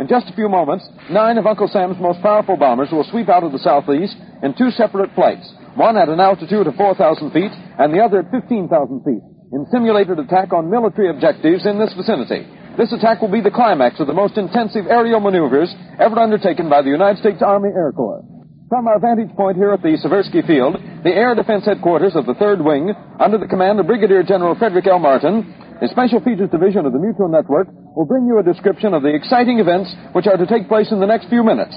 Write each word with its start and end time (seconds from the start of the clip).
In 0.00 0.08
just 0.08 0.32
a 0.32 0.32
few 0.32 0.48
moments, 0.48 0.88
nine 1.10 1.36
of 1.36 1.44
Uncle 1.44 1.68
Sam's 1.68 2.00
most 2.00 2.22
powerful 2.22 2.56
bombers 2.56 2.88
will 2.90 3.04
sweep 3.04 3.28
out 3.28 3.44
of 3.44 3.52
the 3.52 3.60
southeast 3.60 4.16
in 4.42 4.56
two 4.56 4.70
separate 4.72 5.12
flights, 5.14 5.44
one 5.76 5.98
at 5.98 6.08
an 6.08 6.18
altitude 6.18 6.66
of 6.66 6.74
4,000 6.74 7.30
feet 7.32 7.52
and 7.52 7.92
the 7.92 8.00
other 8.00 8.20
at 8.24 8.32
15,000 8.32 8.64
feet, 9.04 9.20
in 9.52 9.66
simulated 9.70 10.18
attack 10.18 10.54
on 10.56 10.72
military 10.72 11.10
objectives 11.10 11.66
in 11.66 11.78
this 11.78 11.92
vicinity. 11.92 12.48
This 12.80 12.96
attack 12.96 13.20
will 13.20 13.28
be 13.28 13.44
the 13.44 13.52
climax 13.52 14.00
of 14.00 14.06
the 14.06 14.16
most 14.16 14.38
intensive 14.38 14.86
aerial 14.88 15.20
maneuvers 15.20 15.68
ever 16.00 16.16
undertaken 16.18 16.70
by 16.70 16.80
the 16.80 16.88
United 16.88 17.20
States 17.20 17.42
Army 17.44 17.68
Air 17.68 17.92
Corps. 17.92 18.24
From 18.70 18.88
our 18.88 19.00
vantage 19.00 19.36
point 19.36 19.58
here 19.58 19.72
at 19.72 19.82
the 19.82 20.00
Seversky 20.00 20.46
Field, 20.46 20.76
the 21.04 21.12
Air 21.12 21.34
Defense 21.34 21.66
Headquarters 21.66 22.16
of 22.16 22.24
the 22.24 22.40
3rd 22.40 22.64
Wing, 22.64 22.94
under 23.20 23.36
the 23.36 23.48
command 23.48 23.78
of 23.78 23.86
Brigadier 23.86 24.22
General 24.22 24.54
Frederick 24.54 24.86
L. 24.86 24.98
Martin, 24.98 25.69
the 25.80 25.88
Special 25.88 26.20
Features 26.20 26.52
Division 26.52 26.84
of 26.84 26.92
the 26.92 27.00
Mutual 27.00 27.32
Network 27.32 27.68
will 27.96 28.04
bring 28.04 28.28
you 28.28 28.38
a 28.38 28.44
description 28.44 28.92
of 28.92 29.00
the 29.00 29.08
exciting 29.16 29.58
events 29.58 29.88
which 30.12 30.28
are 30.28 30.36
to 30.36 30.44
take 30.44 30.68
place 30.68 30.92
in 30.92 31.00
the 31.00 31.08
next 31.08 31.32
few 31.32 31.42
minutes. 31.42 31.72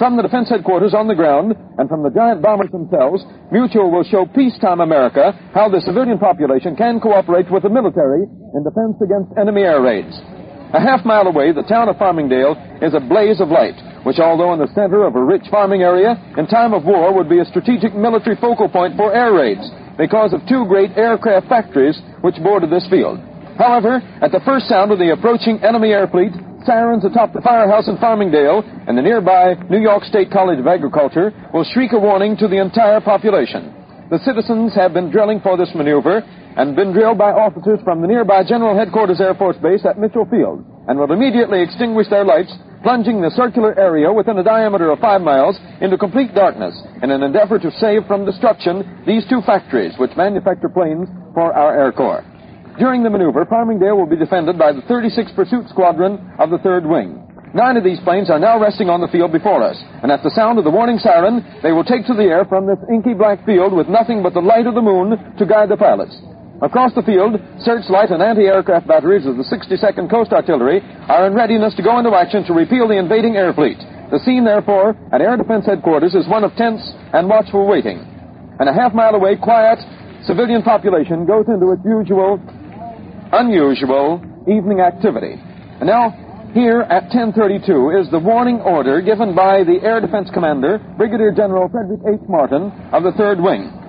From 0.00 0.16
the 0.16 0.24
Defense 0.24 0.48
Headquarters 0.48 0.96
on 0.96 1.06
the 1.06 1.14
ground 1.14 1.52
and 1.76 1.84
from 1.88 2.02
the 2.02 2.08
giant 2.08 2.40
bombers 2.40 2.72
themselves, 2.72 3.20
Mutual 3.52 3.92
will 3.92 4.08
show 4.08 4.24
peacetime 4.24 4.80
America 4.80 5.36
how 5.52 5.68
the 5.68 5.84
civilian 5.84 6.18
population 6.18 6.74
can 6.74 6.98
cooperate 6.98 7.52
with 7.52 7.62
the 7.62 7.68
military 7.68 8.24
in 8.24 8.64
defense 8.64 8.96
against 9.04 9.36
enemy 9.36 9.68
air 9.68 9.84
raids. 9.84 10.16
A 10.72 10.80
half 10.80 11.04
mile 11.04 11.28
away, 11.28 11.52
the 11.52 11.68
town 11.68 11.92
of 11.92 12.00
Farmingdale 12.00 12.56
is 12.80 12.96
a 12.96 13.04
blaze 13.04 13.40
of 13.40 13.52
light 13.52 13.76
which 14.02 14.18
although 14.18 14.52
in 14.52 14.58
the 14.58 14.72
center 14.74 15.06
of 15.06 15.14
a 15.14 15.22
rich 15.22 15.46
farming 15.48 15.82
area, 15.82 16.18
in 16.36 16.46
time 16.48 16.74
of 16.74 16.82
war 16.84 17.14
would 17.14 17.28
be 17.28 17.38
a 17.38 17.44
strategic 17.44 17.94
military 17.94 18.34
focal 18.34 18.68
point 18.68 18.96
for 18.96 19.14
air 19.14 19.32
raids 19.32 19.62
because 19.96 20.32
of 20.32 20.40
two 20.48 20.64
great 20.66 20.90
aircraft 20.96 21.46
factories 21.48 22.00
which 22.22 22.34
border 22.42 22.66
this 22.66 22.86
field. 22.90 23.20
However, 23.58 24.00
at 24.20 24.32
the 24.32 24.40
first 24.44 24.66
sound 24.68 24.92
of 24.92 24.98
the 24.98 25.12
approaching 25.12 25.62
enemy 25.62 25.92
air 25.92 26.08
fleet, 26.08 26.32
sirens 26.64 27.04
atop 27.04 27.32
the 27.32 27.40
firehouse 27.42 27.88
in 27.88 27.96
Farmingdale 27.98 28.62
and 28.88 28.96
the 28.96 29.02
nearby 29.02 29.54
New 29.68 29.80
York 29.80 30.04
State 30.04 30.30
College 30.30 30.58
of 30.58 30.66
Agriculture 30.66 31.32
will 31.52 31.64
shriek 31.64 31.92
a 31.92 31.98
warning 31.98 32.36
to 32.38 32.48
the 32.48 32.60
entire 32.60 33.00
population. 33.00 33.74
The 34.10 34.20
citizens 34.24 34.74
have 34.74 34.92
been 34.92 35.10
drilling 35.10 35.40
for 35.40 35.56
this 35.56 35.72
maneuver 35.74 36.22
and 36.56 36.76
been 36.76 36.92
drilled 36.92 37.18
by 37.18 37.32
officers 37.32 37.80
from 37.82 38.00
the 38.00 38.06
nearby 38.06 38.44
General 38.44 38.76
Headquarters 38.76 39.20
Air 39.20 39.34
Force 39.34 39.56
Base 39.62 39.84
at 39.86 39.98
Mitchell 39.98 40.26
Field 40.28 40.64
and 40.88 40.98
will 40.98 41.12
immediately 41.12 41.62
extinguish 41.62 42.08
their 42.08 42.24
lights 42.24 42.52
plunging 42.82 43.22
the 43.22 43.30
circular 43.30 43.78
area 43.78 44.12
within 44.12 44.38
a 44.38 44.44
diameter 44.44 44.90
of 44.90 44.98
five 44.98 45.22
miles 45.22 45.58
into 45.80 45.96
complete 45.96 46.34
darkness 46.34 46.74
in 47.02 47.10
an 47.10 47.22
endeavor 47.22 47.58
to 47.58 47.70
save 47.78 48.04
from 48.06 48.26
destruction 48.26 49.02
these 49.06 49.24
two 49.28 49.40
factories 49.46 49.94
which 49.98 50.10
manufacture 50.16 50.68
planes 50.68 51.08
for 51.32 51.52
our 51.54 51.78
Air 51.78 51.92
Corps. 51.92 52.24
During 52.82 53.06
the 53.06 53.14
maneuver, 53.14 53.46
Farmingdale 53.46 53.94
will 53.94 54.10
be 54.10 54.18
defended 54.18 54.58
by 54.58 54.74
the 54.74 54.82
36th 54.90 55.38
Pursuit 55.38 55.70
Squadron 55.70 56.18
of 56.42 56.50
the 56.50 56.58
3rd 56.66 56.90
Wing. 56.90 57.14
Nine 57.54 57.78
of 57.78 57.86
these 57.86 58.02
planes 58.02 58.26
are 58.26 58.42
now 58.42 58.58
resting 58.58 58.90
on 58.90 58.98
the 58.98 59.06
field 59.06 59.30
before 59.30 59.62
us, 59.62 59.78
and 60.02 60.10
at 60.10 60.26
the 60.26 60.34
sound 60.34 60.58
of 60.58 60.66
the 60.66 60.74
warning 60.74 60.98
siren, 60.98 61.46
they 61.62 61.70
will 61.70 61.86
take 61.86 62.02
to 62.10 62.14
the 62.18 62.26
air 62.26 62.42
from 62.42 62.66
this 62.66 62.82
inky 62.90 63.14
black 63.14 63.38
field 63.46 63.70
with 63.70 63.86
nothing 63.86 64.18
but 64.18 64.34
the 64.34 64.42
light 64.42 64.66
of 64.66 64.74
the 64.74 64.82
moon 64.82 65.14
to 65.38 65.46
guide 65.46 65.70
the 65.70 65.78
pilots. 65.78 66.10
Across 66.58 66.98
the 66.98 67.06
field, 67.06 67.38
searchlight 67.62 68.10
and 68.10 68.18
anti-aircraft 68.18 68.90
batteries 68.90 69.30
of 69.30 69.38
the 69.38 69.46
62nd 69.46 70.10
Coast 70.10 70.34
Artillery 70.34 70.82
are 71.06 71.30
in 71.30 71.38
readiness 71.38 71.78
to 71.78 71.86
go 71.86 72.02
into 72.02 72.18
action 72.18 72.42
to 72.50 72.52
repel 72.52 72.90
the 72.90 72.98
invading 72.98 73.38
air 73.38 73.54
fleet. 73.54 73.78
The 74.10 74.18
scene, 74.26 74.42
therefore, 74.42 74.98
at 75.14 75.22
Air 75.22 75.38
Defense 75.38 75.70
Headquarters 75.70 76.18
is 76.18 76.26
one 76.26 76.42
of 76.42 76.50
tense 76.58 76.82
and 77.14 77.30
watchful 77.30 77.62
waiting. 77.62 78.02
And 78.58 78.66
a 78.66 78.74
half 78.74 78.90
mile 78.90 79.14
away, 79.14 79.38
quiet 79.38 79.78
civilian 80.26 80.62
population 80.62 81.26
goes 81.26 81.46
into 81.46 81.70
its 81.70 81.82
usual, 81.86 82.42
unusual 83.32 84.22
evening 84.46 84.80
activity. 84.80 85.34
And 85.80 85.86
now, 85.86 86.50
here 86.54 86.82
at 86.82 87.04
1032 87.08 87.96
is 87.98 88.10
the 88.10 88.18
warning 88.18 88.60
order 88.60 89.00
given 89.00 89.34
by 89.34 89.64
the 89.64 89.80
Air 89.82 90.00
Defense 90.00 90.28
Commander, 90.32 90.78
Brigadier 90.96 91.32
General 91.32 91.68
Frederick 91.68 92.00
H. 92.06 92.28
Martin 92.28 92.70
of 92.92 93.02
the 93.02 93.12
3rd 93.12 93.42
Wing 93.42 93.82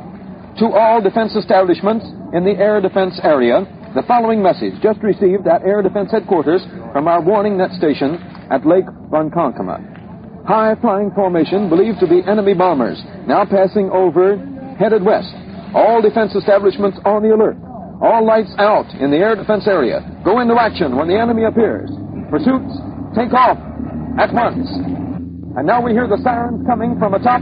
to 0.59 0.67
all 0.69 1.01
defense 1.01 1.35
establishments 1.35 2.05
in 2.33 2.45
the 2.45 2.53
air 2.57 2.79
defense 2.79 3.19
area 3.23 3.65
the 3.95 4.03
following 4.07 4.41
message 4.41 4.73
just 4.81 5.01
received 5.01 5.47
at 5.47 5.61
Air 5.65 5.81
Defense 5.81 6.11
Headquarters 6.11 6.61
from 6.93 7.07
our 7.07 7.21
warning 7.21 7.57
net 7.57 7.71
station 7.71 8.17
at 8.49 8.65
Lake 8.65 8.85
Ronkonkoma. 9.09 10.45
High 10.45 10.75
flying 10.81 11.11
formation 11.15 11.69
believed 11.69 11.99
to 12.01 12.07
be 12.07 12.21
enemy 12.27 12.53
bombers 12.53 13.01
now 13.27 13.45
passing 13.45 13.89
over 13.89 14.37
headed 14.77 15.03
west. 15.03 15.33
All 15.73 16.01
defense 16.01 16.35
establishments 16.35 16.97
on 17.05 17.23
the 17.23 17.33
alert. 17.33 17.57
All 18.03 18.27
lights 18.27 18.51
out 18.59 18.91
in 18.99 19.11
the 19.11 19.17
air 19.23 19.33
defense 19.33 19.63
area. 19.65 20.03
Go 20.27 20.41
into 20.43 20.59
action 20.59 20.99
when 20.99 21.07
the 21.07 21.15
enemy 21.15 21.47
appears. 21.47 21.87
Pursuits, 22.27 22.75
take 23.15 23.31
off 23.31 23.55
at 24.19 24.27
once. 24.35 24.67
And 25.55 25.63
now 25.63 25.79
we 25.79 25.95
hear 25.95 26.11
the 26.11 26.19
sirens 26.19 26.67
coming 26.67 26.99
from 26.99 27.13
atop 27.13 27.39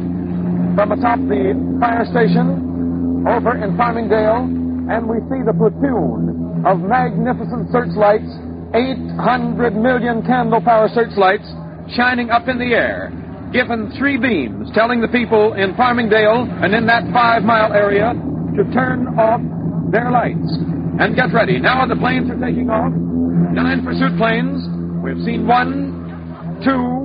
from 0.78 0.92
atop 0.94 1.18
the 1.26 1.58
fire 1.82 2.06
station 2.06 3.26
over 3.26 3.58
in 3.58 3.74
Farmingdale, 3.76 4.46
and 4.94 5.10
we 5.10 5.18
see 5.34 5.42
the 5.42 5.52
platoon 5.58 6.62
of 6.62 6.80
magnificent 6.80 7.74
searchlights, 7.74 8.30
800 8.78 9.74
million 9.76 10.22
candle 10.22 10.62
power 10.62 10.88
searchlights, 10.94 11.50
shining 11.98 12.30
up 12.30 12.48
in 12.48 12.60
the 12.60 12.78
air, 12.78 13.10
given 13.52 13.92
three 13.98 14.18
beams, 14.18 14.70
telling 14.76 15.02
the 15.02 15.10
people 15.10 15.54
in 15.54 15.74
Farmingdale 15.74 16.46
and 16.64 16.74
in 16.74 16.86
that 16.86 17.04
five 17.12 17.42
mile 17.42 17.74
area 17.74 18.14
to 18.56 18.64
turn 18.72 19.08
off 19.18 19.42
their 19.92 20.12
lights 20.12 20.52
and 21.00 21.16
get 21.16 21.34
ready. 21.34 21.60
Now 21.60 21.86
the 21.86 21.96
planes 21.96 22.30
are 22.30 22.40
taking 22.40 22.70
off. 22.70 22.92
Nine 22.92 23.84
pursuit 23.84 24.18
planes. 24.18 24.64
We've 25.04 25.24
seen 25.26 25.48
one, 25.48 26.62
two, 26.64 27.02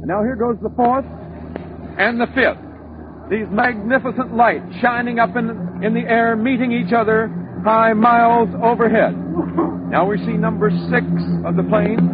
and 0.00 0.08
now 0.08 0.22
here 0.22 0.36
goes 0.36 0.56
the 0.62 0.72
fourth 0.76 1.06
and 1.98 2.20
the 2.20 2.26
fifth 2.34 2.72
these 3.32 3.46
magnificent 3.50 4.36
lights 4.36 4.66
shining 4.82 5.18
up 5.18 5.36
in, 5.36 5.48
in 5.82 5.94
the 5.94 6.04
air, 6.06 6.36
meeting 6.36 6.70
each 6.70 6.92
other 6.92 7.32
high 7.64 7.94
miles 7.94 8.48
overhead. 8.62 9.16
Now 9.88 10.06
we 10.06 10.18
see 10.18 10.32
number 10.32 10.68
six 10.90 11.06
of 11.46 11.56
the 11.56 11.62
planes, 11.62 12.04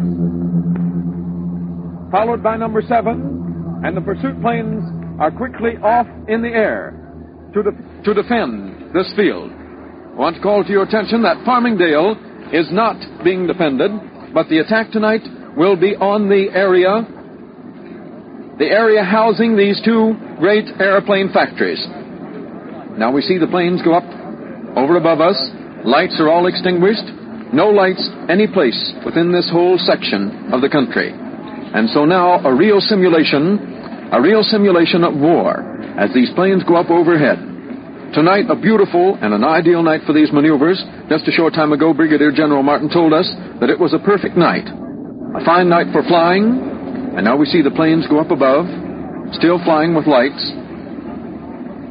followed 2.09 2.41
by 2.41 2.55
number 2.55 2.81
seven, 2.87 3.81
and 3.83 3.97
the 3.97 4.01
pursuit 4.01 4.41
planes 4.41 4.81
are 5.19 5.29
quickly 5.31 5.75
off 5.83 6.07
in 6.29 6.41
the 6.41 6.47
air 6.47 6.95
to, 7.53 7.63
de- 7.63 8.03
to 8.03 8.13
defend 8.13 8.68
this 8.93 9.11
field. 9.15 9.51
I 9.51 10.15
want 10.15 10.35
to 10.35 10.41
call 10.41 10.63
to 10.63 10.71
your 10.71 10.83
attention 10.83 11.23
that 11.23 11.45
Farmingdale 11.45 12.53
is 12.53 12.67
not 12.71 12.97
being 13.23 13.47
defended, 13.47 13.91
but 14.33 14.49
the 14.49 14.59
attack 14.59 14.91
tonight 14.91 15.21
will 15.55 15.75
be 15.75 15.95
on 15.95 16.29
the 16.29 16.49
area 16.53 17.05
the 18.59 18.67
area 18.67 19.01
housing 19.01 19.55
these 19.55 19.79
two 19.85 20.13
great 20.37 20.67
airplane 20.81 21.31
factories. 21.31 21.79
Now 22.99 23.09
we 23.09 23.21
see 23.21 23.37
the 23.39 23.47
planes 23.47 23.81
go 23.81 23.95
up 23.95 24.03
over 24.75 24.97
above 24.97 25.21
us. 25.21 25.39
Lights 25.85 26.19
are 26.19 26.27
all 26.27 26.45
extinguished. 26.45 27.07
No 27.55 27.71
lights 27.71 28.03
any 28.27 28.47
place 28.51 28.77
within 29.05 29.31
this 29.31 29.49
whole 29.49 29.79
section 29.79 30.51
of 30.51 30.59
the 30.59 30.67
country. 30.67 31.15
And 31.15 31.89
so 31.89 32.03
now 32.03 32.43
a 32.43 32.53
real 32.53 32.81
simulation, 32.81 34.11
a 34.11 34.19
real 34.21 34.43
simulation 34.43 35.05
of 35.05 35.15
war 35.15 35.63
as 35.97 36.13
these 36.13 36.29
planes 36.35 36.61
go 36.67 36.75
up 36.75 36.89
overhead. 36.91 37.48
Tonight, 38.13 38.49
a 38.49 38.55
beautiful 38.55 39.19
and 39.21 39.35
an 39.35 39.43
ideal 39.43 39.83
night 39.83 40.01
for 40.07 40.13
these 40.13 40.33
maneuvers. 40.33 40.83
Just 41.09 41.27
a 41.27 41.31
short 41.31 41.53
time 41.53 41.73
ago, 41.73 41.93
Brigadier 41.93 42.31
General 42.31 42.63
Martin 42.63 42.89
told 42.89 43.13
us 43.13 43.29
that 43.61 43.69
it 43.69 43.77
was 43.77 43.93
a 43.93 43.99
perfect 43.99 44.35
night. 44.35 44.65
A 44.65 45.45
fine 45.45 45.69
night 45.69 45.93
for 45.93 46.01
flying, 46.01 47.13
and 47.13 47.23
now 47.23 47.37
we 47.37 47.45
see 47.45 47.61
the 47.61 47.69
planes 47.69 48.07
go 48.09 48.19
up 48.19 48.31
above, 48.31 48.65
still 49.37 49.61
flying 49.63 49.93
with 49.93 50.07
lights, 50.07 50.41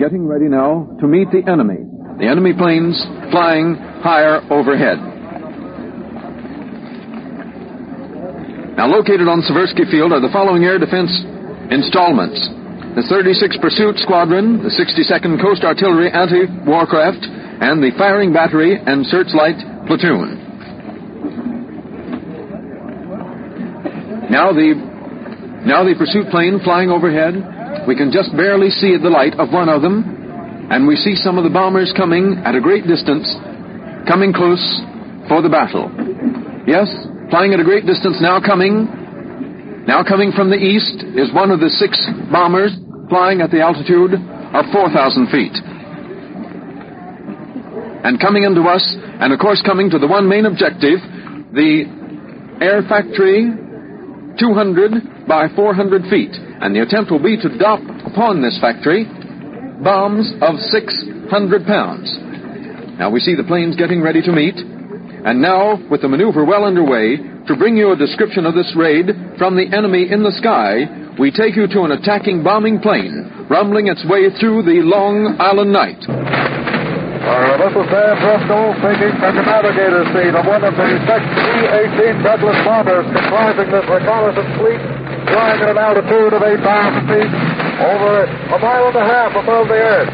getting 0.02 0.26
ready 0.26 0.50
now 0.50 0.90
to 0.98 1.06
meet 1.06 1.30
the 1.30 1.46
enemy. 1.46 1.86
The 2.18 2.26
enemy 2.26 2.50
planes 2.50 2.98
flying 3.30 3.76
higher 4.02 4.42
overhead. 4.50 4.98
Now, 8.74 8.90
located 8.90 9.30
on 9.30 9.42
Seversky 9.46 9.88
Field 9.88 10.10
are 10.12 10.20
the 10.20 10.34
following 10.34 10.64
air 10.64 10.78
defense 10.78 11.14
installments 11.70 12.57
the 12.94 13.04
36th 13.04 13.60
Pursuit 13.60 13.98
Squadron, 13.98 14.62
the 14.62 14.72
62nd 14.72 15.40
Coast 15.42 15.64
Artillery 15.64 16.10
Anti 16.10 16.48
Aircraft, 16.64 17.24
and 17.60 17.82
the 17.82 17.90
Firing 17.98 18.32
Battery 18.32 18.78
and 18.78 19.04
Searchlight 19.06 19.58
Platoon. 19.86 20.48
Now 24.30 24.52
the 24.52 24.76
now 25.64 25.82
the 25.82 25.96
pursuit 25.96 26.28
plane 26.30 26.60
flying 26.62 26.88
overhead. 26.92 27.34
We 27.88 27.96
can 27.96 28.12
just 28.12 28.30
barely 28.36 28.70
see 28.70 28.94
the 29.00 29.10
light 29.10 29.34
of 29.40 29.50
one 29.50 29.68
of 29.68 29.82
them, 29.82 30.04
and 30.70 30.86
we 30.86 30.96
see 30.96 31.16
some 31.16 31.36
of 31.36 31.44
the 31.44 31.50
bombers 31.50 31.92
coming 31.96 32.36
at 32.44 32.54
a 32.54 32.60
great 32.60 32.86
distance, 32.86 33.24
coming 34.06 34.32
close 34.32 34.60
for 35.26 35.40
the 35.40 35.48
battle. 35.48 35.88
Yes, 36.68 36.86
flying 37.32 37.56
at 37.56 37.60
a 37.60 37.64
great 37.64 37.88
distance 37.88 38.20
now 38.20 38.38
coming. 38.40 38.86
Now 39.88 40.04
coming 40.04 40.36
from 40.36 40.52
the 40.52 40.60
east 40.60 41.00
is 41.16 41.32
one 41.32 41.48
of 41.48 41.64
the 41.64 41.72
six 41.72 41.96
bombers 42.28 42.76
flying 43.08 43.40
at 43.40 43.48
the 43.48 43.64
altitude 43.64 44.12
of 44.12 44.68
4,000 44.68 45.32
feet. 45.32 45.56
And 48.04 48.20
coming 48.20 48.44
into 48.44 48.68
us, 48.68 48.84
and 48.84 49.32
of 49.32 49.40
course 49.40 49.64
coming 49.64 49.88
to 49.88 49.98
the 49.98 50.06
one 50.06 50.28
main 50.28 50.44
objective, 50.44 51.00
the 51.56 51.88
air 52.60 52.84
factory 52.84 53.48
200 54.36 55.24
by 55.24 55.48
400 55.56 56.12
feet. 56.12 56.36
And 56.36 56.76
the 56.76 56.84
attempt 56.84 57.08
will 57.10 57.24
be 57.24 57.40
to 57.40 57.48
drop 57.56 57.80
upon 58.04 58.44
this 58.44 58.60
factory 58.60 59.08
bombs 59.80 60.28
of 60.44 60.60
600 60.68 61.64
pounds. 61.64 62.12
Now 63.00 63.08
we 63.08 63.24
see 63.24 63.32
the 63.32 63.48
planes 63.48 63.72
getting 63.72 64.04
ready 64.04 64.20
to 64.20 64.36
meet. 64.36 64.60
And 64.60 65.40
now, 65.40 65.80
with 65.88 66.02
the 66.02 66.12
maneuver 66.12 66.44
well 66.44 66.68
underway, 66.68 67.16
to 67.16 67.56
bring 67.56 67.78
you 67.78 67.92
a 67.92 67.96
description 67.96 68.44
of 68.44 68.54
this 68.54 68.76
raid 68.76 69.16
from 69.38 69.54
the 69.54 69.70
enemy 69.70 70.10
in 70.10 70.26
the 70.26 70.34
sky, 70.42 70.90
we 71.14 71.30
take 71.30 71.54
you 71.54 71.70
to 71.70 71.86
an 71.86 71.94
attacking 71.94 72.42
bombing 72.42 72.82
plane, 72.82 73.46
rumbling 73.46 73.86
its 73.86 74.02
way 74.10 74.26
through 74.42 74.66
the 74.66 74.82
Long 74.82 75.38
Island 75.38 75.70
night. 75.70 76.02
Uh, 76.02 77.54
this 77.62 77.70
is 77.70 77.86
Sam 77.86 78.14
Bristol 78.18 78.74
speaking 78.82 79.14
from 79.22 79.38
the 79.38 79.44
navigator's 79.46 80.10
seat 80.10 80.34
of 80.34 80.42
one 80.42 80.62
of 80.66 80.74
the 80.74 80.88
B-18 81.06 82.24
Douglas 82.26 82.58
bombers 82.66 83.06
comprising 83.14 83.68
this 83.70 83.86
reconnaissance 83.86 84.52
fleet 84.58 84.82
flying 85.30 85.60
at 85.62 85.70
an 85.70 85.78
altitude 85.78 86.32
of 86.34 86.42
8,000 86.42 87.06
feet 87.06 87.32
over 87.78 88.26
a 88.26 88.58
mile 88.58 88.90
and 88.90 88.98
a 88.98 89.06
half 89.06 89.32
above 89.38 89.70
the 89.70 89.78
earth. 89.78 90.10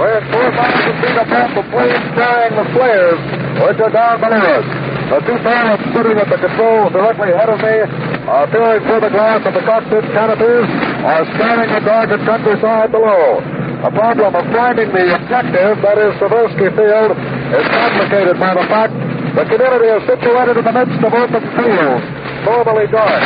We're 0.00 0.16
at 0.16 0.24
4,000 0.32 1.02
feet 1.02 1.18
above 1.20 1.50
the 1.60 1.64
plane 1.68 2.02
carrying 2.16 2.56
the 2.56 2.66
flares, 2.72 3.20
which 3.68 3.78
are 3.82 3.92
down 3.92 4.16
below 4.22 4.40
us. 4.40 4.66
The 5.12 5.18
two 5.28 5.38
pilots 5.44 5.84
sitting 5.92 6.16
at 6.16 6.28
the 6.30 6.38
controls 6.40 6.88
directly 6.94 7.36
ahead 7.36 7.50
of 7.52 7.60
me 7.60 8.21
are 8.32 8.48
peering 8.48 8.80
through 8.88 9.04
the 9.04 9.12
glass 9.12 9.44
of 9.44 9.52
the 9.52 9.60
cockpit 9.60 10.08
canopies 10.16 10.64
are 11.04 11.24
scanning 11.36 11.68
the 11.68 11.84
darkened 11.84 12.24
countryside 12.24 12.88
below. 12.88 13.44
The 13.84 13.92
problem 13.92 14.32
of 14.32 14.44
finding 14.48 14.88
the 14.88 15.04
objective, 15.20 15.76
that 15.84 16.00
is 16.00 16.16
Seversky 16.16 16.72
Field, 16.72 17.12
is 17.12 17.66
complicated 17.68 18.40
by 18.40 18.56
the 18.56 18.64
fact 18.72 18.96
the 19.36 19.44
community 19.52 19.88
is 19.92 20.02
situated 20.08 20.56
in 20.56 20.64
the 20.64 20.72
midst 20.72 21.00
of 21.04 21.12
open 21.12 21.44
fields, 21.60 22.04
normally 22.48 22.88
dark. 22.88 23.20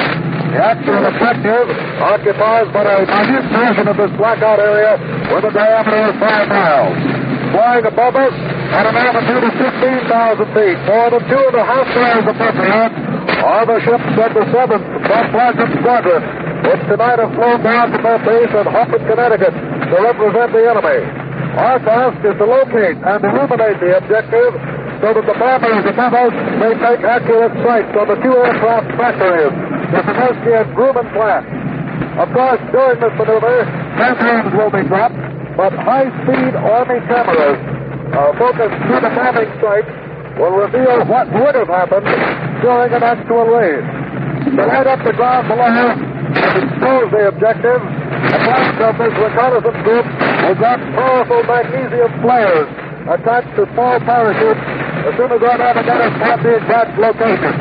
The 0.51 0.59
actual 0.75 1.03
objective 1.07 1.67
occupies 2.03 2.67
but 2.75 2.91
a 2.91 3.07
minute 3.07 3.47
portion 3.55 3.87
of 3.87 3.95
this 3.95 4.11
blackout 4.19 4.59
area 4.59 4.99
with 5.31 5.47
a 5.47 5.53
diameter 5.55 6.03
of 6.11 6.15
five 6.19 6.51
miles. 6.51 6.99
Flying 7.55 7.87
above 7.87 8.15
us 8.19 8.35
at 8.75 8.85
an 8.91 8.97
altitude 8.99 9.45
of 9.47 9.55
15,000 9.55 10.51
feet, 10.51 10.79
more 10.83 11.09
than 11.15 11.23
two 11.31 11.43
and 11.47 11.57
a 11.63 11.63
half 11.63 11.87
miles 11.95 12.27
above 12.27 12.55
the 12.59 12.67
earth, 12.75 13.06
are 13.29 13.67
the 13.67 13.79
ships 13.83 14.11
of 14.15 14.31
the 14.35 14.45
7th 14.55 14.87
Mount 15.07 15.29
Pleasant 15.35 15.71
Squadron, 15.83 16.23
which 16.67 16.83
tonight 16.87 17.19
have 17.19 17.33
flown 17.35 17.61
down 17.63 17.91
to 17.91 17.99
their 17.99 18.21
base 18.23 18.53
in 18.55 18.67
Hartford, 18.71 19.03
Connecticut, 19.07 19.55
to 19.55 19.97
represent 20.03 20.51
the 20.55 20.63
enemy. 20.67 21.01
Our 21.57 21.79
task 21.83 22.21
is 22.23 22.37
to 22.39 22.47
locate 22.47 22.99
and 23.01 23.19
illuminate 23.25 23.79
the 23.81 23.97
objective 23.99 24.53
so 25.01 25.09
that 25.13 25.25
the 25.27 25.37
bombers 25.37 25.85
above 25.89 26.15
us 26.15 26.35
may 26.61 26.73
take 26.77 27.01
accurate 27.05 27.55
sights 27.65 27.93
on 27.97 28.07
the 28.09 28.19
two 28.21 28.35
aircraft 28.35 28.89
factories, 28.97 29.55
the 29.93 30.01
Seversky 30.05 30.53
and 30.57 30.69
Grumman 30.77 31.09
plant. 31.13 31.45
Of 32.17 32.29
course, 32.33 32.61
during 32.73 32.99
this 33.01 33.15
maneuver, 33.17 33.65
cameras 33.97 34.53
will 34.53 34.73
be 34.73 34.85
dropped, 34.89 35.21
but 35.57 35.73
high-speed 35.73 36.53
Army 36.57 37.01
cameras 37.09 37.59
uh, 38.13 38.33
focused 38.39 38.77
to 38.77 38.95
the 39.01 39.11
bombing 39.13 39.53
site 39.61 39.89
will 40.37 40.57
reveal 40.61 41.05
what 41.09 41.27
would 41.33 41.55
have 41.57 41.69
happened 41.69 42.46
during 42.63 42.93
an 42.93 43.03
actual 43.03 43.45
raid. 43.51 43.85
To 44.57 44.63
light 44.65 44.87
up 44.87 45.01
the 45.03 45.13
ground 45.13 45.49
below 45.49 45.67
and 45.67 46.55
expose 46.63 47.09
the 47.11 47.29
objective, 47.29 47.81
a 47.83 48.39
blast 48.47 48.79
of 48.81 48.95
this 48.97 49.15
reconnaissance 49.17 49.81
group 49.83 50.07
will 50.07 50.57
drop 50.57 50.81
powerful 50.95 51.43
magnesium 51.45 52.11
flares 52.23 52.69
attached 53.07 53.53
to 53.55 53.67
small 53.75 53.99
parachutes 54.03 54.63
as 55.07 55.13
soon 55.15 55.31
as 55.31 55.41
our 55.43 55.59
navigators 55.59 56.15
have 56.23 56.43
the 56.43 56.53
exact 56.59 56.99
location. 56.99 57.55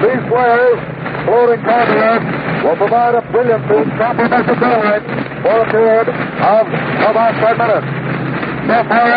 These 0.00 0.22
flares, 0.28 0.78
floating 1.24 1.62
earth, 1.64 2.24
will 2.64 2.76
provide 2.76 3.14
a 3.16 3.22
brilliant 3.32 3.64
brilliantly 3.68 3.96
comprehensive 4.00 4.58
daylight 4.60 5.04
for 5.44 5.56
a 5.60 5.66
period 5.72 6.08
of 6.08 6.62
about 7.04 7.32
10 7.36 7.56
minutes. 7.60 7.88
So 8.66 8.76
far, 8.88 9.16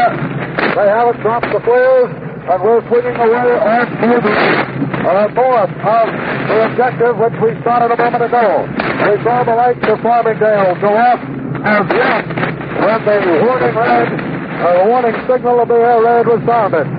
they 0.75 0.87
haven't 0.87 1.19
dropped 1.23 1.49
the 1.51 1.61
flares, 1.63 2.28
and 2.49 2.63
we're 2.65 2.81
swinging 2.89 3.13
away 3.13 3.45
to 3.45 4.09
the 4.25 4.35
uh, 5.05 5.29
north 5.37 5.69
of 5.69 6.05
the 6.49 6.57
objective 6.65 7.13
which 7.21 7.37
we 7.45 7.53
started 7.61 7.93
a 7.93 7.97
moment 7.97 8.25
ago. 8.25 8.65
We 9.05 9.21
saw 9.21 9.45
the 9.45 9.53
lights 9.53 9.85
of 9.85 10.01
Farmingdale 10.01 10.81
go 10.81 10.89
off 10.89 11.21
as 11.61 11.85
yet 11.93 12.25
when 12.25 12.99
the 13.05 13.17
warning 13.45 13.75
red, 13.77 14.09
uh, 14.65 14.81
warning 14.89 15.17
signal 15.29 15.61
of 15.61 15.67
the 15.69 15.77
air 15.77 16.01
raid 16.01 16.25
was 16.25 16.41
sounded. 16.49 16.89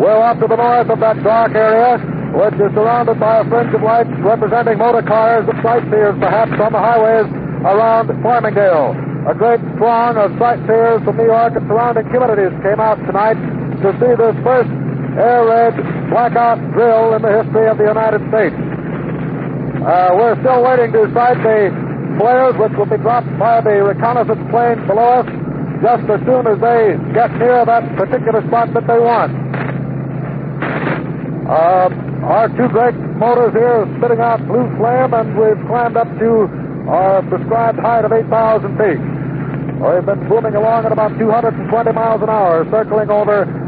We're 0.00 0.16
off 0.16 0.40
to 0.40 0.48
the 0.48 0.56
north 0.56 0.88
of 0.96 1.00
that 1.04 1.20
dark 1.20 1.52
area, 1.52 2.00
which 2.32 2.56
is 2.56 2.72
surrounded 2.72 3.20
by 3.20 3.44
a 3.44 3.44
fringe 3.52 3.74
of 3.76 3.82
lights 3.84 4.16
representing 4.24 4.78
motor 4.78 5.04
cars 5.04 5.44
and 5.44 5.60
sightseers, 5.60 6.16
perhaps 6.16 6.56
on 6.56 6.72
the 6.72 6.80
highways 6.80 7.28
around 7.68 8.08
Farmingdale. 8.24 8.96
A 9.28 9.34
great 9.36 9.60
throng 9.76 10.16
of 10.16 10.32
sightseers 10.40 11.04
from 11.04 11.20
New 11.20 11.28
York 11.28 11.52
and 11.52 11.68
surrounding 11.68 12.08
communities 12.08 12.54
came 12.64 12.80
out 12.80 12.96
tonight 13.04 13.36
to 13.82 13.92
see 14.02 14.12
this 14.18 14.36
first 14.42 14.70
air 15.18 15.46
raid 15.46 15.74
blackout 16.10 16.58
drill 16.72 17.14
in 17.14 17.22
the 17.22 17.30
history 17.42 17.66
of 17.68 17.78
the 17.78 17.86
United 17.86 18.22
States. 18.30 18.56
Uh, 19.82 20.10
we're 20.18 20.38
still 20.42 20.62
waiting 20.66 20.90
to 20.90 21.06
sight 21.14 21.38
the 21.46 21.70
flares 22.18 22.54
which 22.58 22.74
will 22.74 22.90
be 22.90 22.98
dropped 22.98 23.30
by 23.38 23.60
the 23.62 23.78
reconnaissance 23.82 24.42
plane 24.50 24.82
below 24.86 25.22
us 25.22 25.28
just 25.82 26.02
as 26.10 26.18
soon 26.26 26.42
as 26.50 26.58
they 26.58 26.98
get 27.14 27.30
near 27.38 27.62
that 27.62 27.86
particular 27.94 28.42
spot 28.50 28.66
that 28.74 28.86
they 28.90 28.98
want. 28.98 29.30
Uh, 31.46 31.88
our 32.26 32.48
two 32.58 32.68
great 32.74 32.98
motors 33.14 33.54
here 33.54 33.86
are 33.86 33.90
spitting 33.98 34.18
out 34.18 34.42
blue 34.50 34.66
flame, 34.76 35.14
and 35.14 35.38
we've 35.38 35.62
climbed 35.70 35.96
up 35.96 36.10
to 36.18 36.50
our 36.90 37.22
prescribed 37.30 37.78
height 37.78 38.04
of 38.04 38.12
8,000 38.12 38.74
feet. 38.74 39.00
We've 39.78 40.04
been 40.04 40.28
booming 40.28 40.56
along 40.58 40.86
at 40.86 40.92
about 40.92 41.16
220 41.18 41.92
miles 41.92 42.22
an 42.22 42.28
hour, 42.28 42.66
circling 42.70 43.10
over 43.10 43.67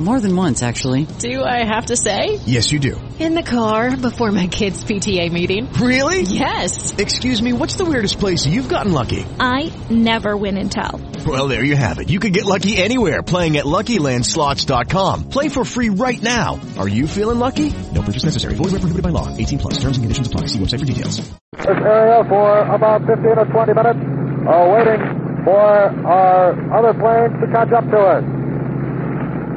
More 0.00 0.18
than 0.18 0.34
once, 0.34 0.62
actually. 0.62 1.04
Do 1.04 1.44
I 1.44 1.62
have 1.64 1.86
to 1.86 1.96
say? 1.96 2.40
Yes, 2.46 2.72
you 2.72 2.78
do. 2.78 2.98
In 3.18 3.34
the 3.34 3.42
car 3.42 3.94
before 3.98 4.32
my 4.32 4.46
kids' 4.46 4.82
PTA 4.82 5.30
meeting. 5.30 5.70
Really? 5.74 6.22
Yes. 6.22 6.94
Excuse 6.96 7.42
me, 7.42 7.52
what's 7.52 7.76
the 7.76 7.84
weirdest 7.84 8.18
place 8.18 8.46
you've 8.46 8.70
gotten 8.70 8.92
lucky? 8.92 9.26
I 9.38 9.70
never 9.90 10.34
win 10.38 10.56
and 10.56 10.72
tell. 10.72 10.98
Well, 11.26 11.48
there 11.48 11.62
you 11.62 11.76
have 11.76 11.98
it. 11.98 12.08
You 12.08 12.18
can 12.18 12.32
get 12.32 12.46
lucky 12.46 12.78
anywhere 12.78 13.22
playing 13.22 13.58
at 13.58 13.66
LuckyLandSlots.com. 13.66 15.28
Play 15.28 15.50
for 15.50 15.66
free 15.66 15.90
right 15.90 16.22
now. 16.22 16.58
Are 16.78 16.88
you 16.88 17.06
feeling 17.06 17.38
lucky? 17.38 17.70
No 17.92 18.00
purchase 18.00 18.24
necessary. 18.24 18.54
Void 18.54 18.72
where 18.72 18.80
prohibited 18.80 19.02
by 19.02 19.10
law. 19.10 19.28
18 19.36 19.58
plus. 19.58 19.74
Terms 19.74 19.98
and 19.98 20.04
conditions 20.04 20.28
apply. 20.28 20.46
See 20.46 20.58
website 20.58 20.80
for 20.80 20.86
details. 20.86 21.18
This 21.18 21.66
area 21.68 22.24
for 22.26 22.58
about 22.74 23.02
15 23.04 23.26
or 23.36 23.44
20 23.44 23.74
minutes, 23.74 24.00
uh, 24.48 24.64
waiting 24.72 25.44
for 25.44 25.60
our 26.08 26.56
other 26.72 26.94
planes 26.98 27.36
to 27.44 27.52
catch 27.52 27.70
up 27.72 27.84
to 27.90 27.98
us. 27.98 28.39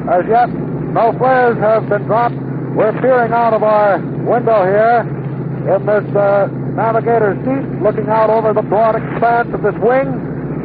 As 0.04 0.20
yet, 0.28 0.52
no 0.92 1.16
flares 1.16 1.56
have 1.58 1.88
been 1.88 2.04
dropped. 2.04 2.36
We're 2.76 2.92
peering 3.00 3.32
out 3.32 3.54
of 3.54 3.62
our 3.62 3.96
window 3.98 4.60
here 4.68 5.00
in 5.00 5.86
this 5.86 6.04
uh, 6.14 6.46
navigator's 6.76 7.40
seat, 7.40 7.64
looking 7.80 8.08
out 8.12 8.28
over 8.28 8.52
the 8.52 8.60
broad 8.60 8.96
expanse 8.96 9.48
of 9.54 9.62
this 9.62 9.74
wing 9.80 10.12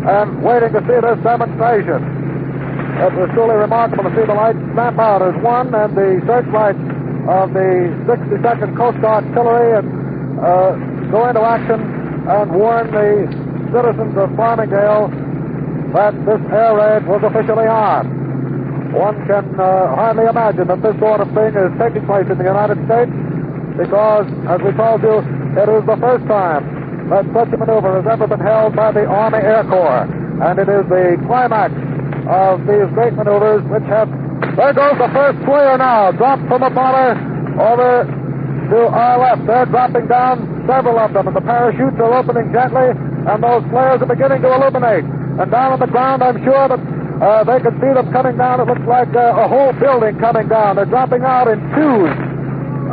and 0.03 0.43
waiting 0.43 0.74
to 0.75 0.81
see 0.84 1.00
this 1.00 1.24
demonstration. 1.24 2.03
It 3.00 3.13
was 3.15 3.29
truly 3.31 3.55
remarkable 3.55 4.03
to 4.03 4.15
see 4.15 4.27
the 4.27 4.36
lights 4.36 4.60
snap 4.75 5.00
out 5.00 5.22
as 5.24 5.31
one 5.41 5.74
and 5.74 5.96
the 5.96 6.19
searchlights 6.27 6.84
of 7.31 7.53
the 7.55 7.96
62nd 8.12 8.75
Coast 8.75 9.00
Artillery 9.00 9.79
and 9.79 9.88
uh, 10.43 10.75
go 11.15 11.29
into 11.31 11.39
action 11.39 11.79
and 12.27 12.51
warn 12.51 12.91
the 12.91 13.24
citizens 13.72 14.17
of 14.19 14.36
Farmingdale 14.36 15.08
that 15.93 16.12
this 16.27 16.41
air 16.51 16.75
raid 16.75 17.08
was 17.08 17.24
officially 17.24 17.67
on. 17.67 18.18
One 18.93 19.15
can 19.27 19.45
uh, 19.59 19.95
hardly 19.95 20.25
imagine 20.25 20.67
that 20.67 20.81
this 20.81 20.98
sort 21.00 21.21
of 21.21 21.29
thing 21.38 21.53
is 21.53 21.69
taking 21.77 22.05
place 22.09 22.25
in 22.25 22.38
the 22.38 22.50
United 22.50 22.79
States 22.89 23.13
because, 23.77 24.27
as 24.50 24.59
we 24.59 24.71
told 24.75 25.01
you, 25.05 25.24
it 25.55 25.69
is 25.69 25.83
the 25.86 25.98
first 26.01 26.25
time 26.27 26.63
that 27.09 27.25
such 27.33 27.50
a 27.53 27.57
maneuver 27.57 28.01
has 28.01 28.05
ever 28.05 28.27
been 28.27 28.39
held 28.39 28.75
by 28.75 28.91
the 28.91 29.05
Army 29.05 29.39
Air 29.39 29.63
Corps. 29.65 30.05
And 30.41 30.59
it 30.59 30.69
is 30.69 30.83
the 30.89 31.17
climax 31.25 31.74
of 32.29 32.65
these 32.69 32.89
great 32.93 33.13
maneuvers, 33.13 33.63
which 33.69 33.86
have. 33.89 34.09
There 34.55 34.74
goes 34.74 34.95
the 35.00 35.12
first 35.13 35.39
player 35.45 35.77
now, 35.77 36.12
dropped 36.12 36.45
from 36.48 36.63
a 36.63 36.69
bomber 36.69 37.17
over 37.59 38.05
to 38.69 38.79
our 38.88 39.17
left. 39.19 39.48
They're 39.48 39.65
dropping 39.65 40.07
down, 40.07 40.65
several 40.67 41.00
of 41.00 41.13
them, 41.13 41.27
and 41.27 41.36
the 41.36 41.41
parachutes 41.41 41.98
are 41.98 42.13
opening 42.13 42.53
gently, 42.53 42.93
and 42.93 43.38
those 43.43 43.63
flares 43.69 44.01
are 44.01 44.09
beginning 44.09 44.41
to 44.43 44.50
illuminate. 44.53 45.03
And 45.39 45.50
down 45.50 45.74
on 45.74 45.79
the 45.79 45.88
ground, 45.88 46.21
I'm 46.21 46.43
sure 46.43 46.67
that 46.69 46.81
uh, 47.19 47.43
they 47.43 47.59
can 47.59 47.75
see 47.83 47.91
them 47.91 48.11
coming 48.11 48.38
down. 48.38 48.63
It 48.63 48.67
looks 48.67 48.88
like 48.88 49.11
uh, 49.11 49.35
a 49.35 49.47
whole 49.47 49.75
building 49.75 50.15
coming 50.19 50.47
down. 50.47 50.79
They're 50.79 50.88
dropping 50.88 51.23
out 51.23 51.51
in 51.51 51.59
twos, 51.75 52.15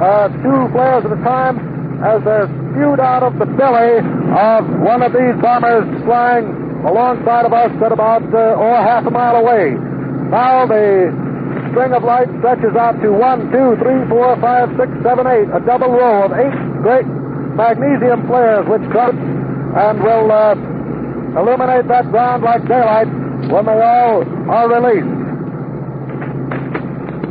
uh, 0.03 0.29
two 0.43 0.61
flares 0.75 1.07
at 1.07 1.15
a 1.15 1.21
time, 1.23 1.63
as 2.03 2.19
they're 2.27 2.51
spewed 2.75 2.99
out 2.99 3.23
of 3.23 3.39
the 3.39 3.47
belly 3.47 4.03
of 4.35 4.67
one 4.83 5.01
of 5.01 5.15
these 5.15 5.33
bombers 5.39 5.87
flying 6.05 6.45
alongside 6.85 7.47
of 7.47 7.53
us 7.55 7.71
at 7.83 7.93
about 7.93 8.27
uh, 8.35 8.59
oh, 8.59 8.77
half 8.83 9.07
a 9.07 9.11
mile 9.11 9.37
away. 9.37 9.79
Now 10.29 10.67
the 10.67 11.15
string 11.71 11.95
of 11.95 12.03
lights 12.03 12.35
stretches 12.43 12.75
out 12.75 13.01
to 13.01 13.13
one, 13.15 13.47
two, 13.55 13.79
three, 13.79 14.03
four, 14.11 14.35
five, 14.43 14.69
six, 14.77 14.91
seven, 15.07 15.27
eight, 15.27 15.47
a 15.55 15.63
double 15.63 15.95
row 15.95 16.27
of 16.27 16.33
eight 16.35 16.57
great 16.83 17.07
magnesium 17.55 18.27
flares 18.27 18.67
which 18.69 18.83
cut 18.93 19.15
and 19.15 20.03
will 20.03 20.31
uh, 20.31 20.55
illuminate 21.39 21.87
that 21.89 22.11
ground 22.11 22.43
like 22.43 22.67
daylight 22.69 23.09
when 23.51 23.65
they 23.67 23.81
all 23.81 24.25
are 24.51 24.69
released. 24.69 25.27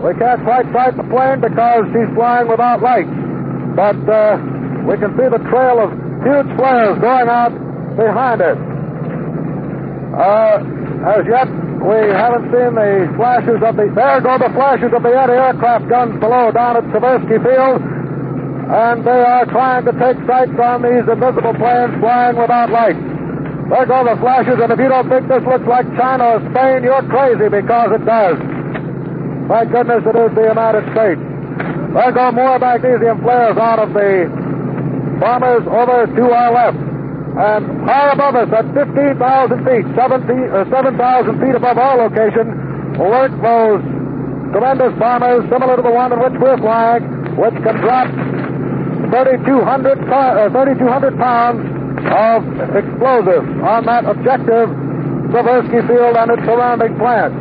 We 0.06 0.14
can't 0.22 0.44
quite 0.46 0.70
sight 0.70 0.94
the 0.98 1.08
plane 1.10 1.42
because 1.42 1.90
she's 1.90 2.12
flying 2.14 2.48
without 2.48 2.82
lights, 2.82 3.10
but 3.74 3.98
uh, 4.06 4.38
we 4.86 5.02
can 5.02 5.18
see 5.18 5.26
the 5.34 5.42
trail 5.50 5.82
of 5.82 5.90
huge 6.22 6.50
flares 6.62 7.02
going 7.02 7.26
out 7.26 7.54
behind 7.98 8.42
it. 8.42 8.58
Uh, 10.14 10.62
as 11.10 11.26
yet, 11.26 11.50
we 11.82 11.98
haven't 12.14 12.54
seen 12.54 12.78
the 12.78 13.10
flashes 13.18 13.62
of 13.66 13.76
the. 13.76 13.90
There 13.94 14.22
go 14.22 14.38
the 14.38 14.54
flashes 14.54 14.94
of 14.94 15.02
the 15.02 15.10
anti-aircraft 15.10 15.90
guns 15.90 16.20
below 16.20 16.52
down 16.52 16.78
at 16.78 16.86
Seversky 16.94 17.42
Field, 17.42 17.82
and 17.82 19.06
they 19.06 19.22
are 19.26 19.46
trying 19.46 19.86
to 19.86 19.94
take 19.98 20.18
sights 20.26 20.58
on 20.62 20.82
these 20.82 21.06
invisible 21.10 21.54
planes 21.58 21.98
flying 21.98 22.38
without 22.38 22.70
lights. 22.70 23.15
There 23.66 23.86
go 23.90 24.06
the 24.06 24.14
flashes, 24.22 24.62
and 24.62 24.70
if 24.70 24.78
you 24.78 24.90
don't 24.90 25.10
think 25.10 25.26
this 25.26 25.42
looks 25.42 25.66
like 25.66 25.90
China 25.98 26.38
or 26.38 26.40
Spain, 26.54 26.86
you're 26.86 27.02
crazy 27.10 27.50
because 27.50 27.98
it 27.98 28.06
does. 28.06 28.38
My 29.50 29.66
goodness 29.66 30.06
it 30.06 30.14
is 30.14 30.32
the 30.38 30.54
United 30.54 30.86
States. 30.94 31.18
There 31.98 32.12
go 32.14 32.30
more 32.30 32.62
magnesium 32.62 33.26
flares 33.26 33.58
out 33.58 33.82
of 33.82 33.90
the 33.90 34.30
bombers 35.18 35.66
over 35.66 36.06
to 36.06 36.24
our 36.30 36.52
left. 36.54 36.78
And 36.78 37.90
high 37.90 38.14
above 38.14 38.36
us 38.38 38.54
at 38.54 38.70
15,000 38.70 39.18
feet, 39.66 39.86
7,000 39.98 40.30
uh, 40.54 41.34
feet 41.42 41.56
above 41.58 41.78
our 41.82 42.06
location, 42.06 42.54
lurk 43.02 43.34
those 43.42 43.82
tremendous 44.54 44.94
bombers 45.02 45.42
similar 45.50 45.76
to 45.76 45.82
the 45.82 45.90
one 45.90 46.14
in 46.14 46.20
which 46.22 46.38
we're 46.38 46.62
flying, 46.62 47.02
which 47.34 47.58
can 47.66 47.82
drop 47.82 48.14
3,200, 49.10 50.06
uh, 50.06 50.54
3,200 50.54 51.18
pounds 51.18 51.75
of 52.12 52.46
explosives 52.76 53.50
on 53.64 53.86
that 53.86 54.06
objective 54.06 54.70
Seversky 55.34 55.82
Field 55.88 56.16
and 56.16 56.32
its 56.32 56.44
surrounding 56.46 56.96
plants. 56.98 57.38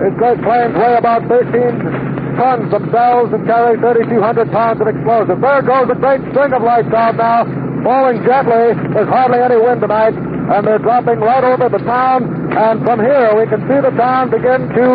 These 0.00 0.16
great 0.16 0.40
planes 0.44 0.74
weigh 0.76 0.96
about 0.96 1.26
13 1.26 2.06
tons 2.36 2.68
themselves 2.70 3.32
and 3.32 3.42
carry 3.48 3.76
3,200 3.80 4.52
pounds 4.52 4.80
of 4.80 4.86
explosive. 4.88 5.40
There 5.40 5.62
goes 5.62 5.88
a 5.90 5.98
great 5.98 6.20
string 6.30 6.52
of 6.52 6.62
lights 6.62 6.92
out 6.92 7.16
now 7.16 7.48
falling 7.82 8.22
gently. 8.24 8.76
There's 8.92 9.08
hardly 9.08 9.40
any 9.40 9.56
wind 9.56 9.80
tonight, 9.80 10.14
and 10.14 10.66
they're 10.66 10.78
dropping 10.78 11.20
right 11.20 11.44
over 11.44 11.68
the 11.68 11.82
town. 11.84 12.28
And 12.52 12.84
from 12.84 13.00
here, 13.00 13.34
we 13.34 13.48
can 13.48 13.60
see 13.66 13.80
the 13.80 13.94
town 13.96 14.30
begin 14.30 14.68
to 14.72 14.88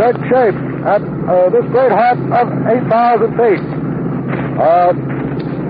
take 0.00 0.16
shape 0.28 0.56
at 0.84 1.02
uh, 1.02 1.50
this 1.50 1.66
great 1.70 1.92
height 1.92 2.18
of 2.18 2.46
8,000 2.88 3.36
feet. 3.36 3.62
Uh, 4.58 4.92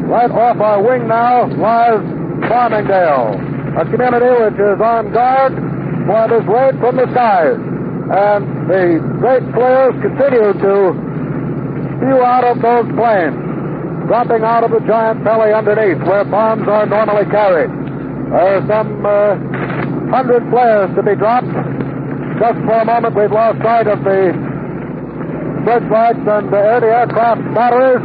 right 0.09 0.31
off 0.31 0.61
our 0.61 0.83
wing 0.83 1.07
now 1.09 1.47
lies 1.47 2.18
Farmingdale, 2.47 3.35
a 3.75 3.85
community 3.91 4.33
which 4.45 4.59
is 4.61 4.79
on 4.79 5.13
guard 5.13 5.53
for 6.07 6.23
this 6.31 6.47
raid 6.47 6.75
from 6.79 6.97
the 6.97 7.07
skies. 7.11 7.59
And 8.09 8.71
the 8.71 9.03
great 9.19 9.45
flares 9.53 9.95
continue 10.01 10.53
to 10.55 10.75
spew 11.99 12.19
out 12.23 12.45
of 12.45 12.63
those 12.63 12.89
planes 12.95 13.49
dropping 14.09 14.43
out 14.43 14.65
of 14.65 14.71
the 14.71 14.81
giant 14.89 15.23
belly 15.23 15.53
underneath 15.53 16.01
where 16.09 16.25
bombs 16.25 16.67
are 16.67 16.87
normally 16.87 17.29
carried. 17.29 17.69
There 17.69 18.57
are 18.57 18.65
some 18.67 19.05
uh, 19.05 19.37
hundred 20.09 20.49
flares 20.49 20.89
to 20.97 21.03
be 21.03 21.15
dropped. 21.15 21.53
Just 22.41 22.59
for 22.65 22.81
a 22.81 22.85
moment, 22.87 23.15
we've 23.15 23.31
lost 23.31 23.61
sight 23.61 23.87
of 23.87 24.01
the 24.05 24.33
searchlights 25.67 26.25
and 26.25 26.49
the 26.49 26.57
anti-aircraft 26.57 27.43
batteries. 27.55 28.01